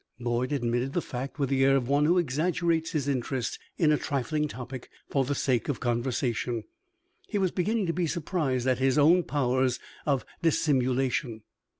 [0.19, 3.97] Boyd admitted the fact, with the air of one who exaggerates his interest in a
[3.99, 6.63] trifling topic for the sake of conversation.
[7.27, 11.43] He was beginning to be surprised at his own powers of dissimulation.